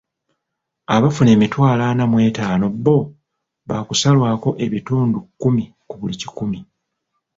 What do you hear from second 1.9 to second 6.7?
ana mw'etaano bbo baakusalwako ebitundu kumi ku buli kikumi.